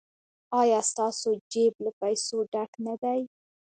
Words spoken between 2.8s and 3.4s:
نه دی؟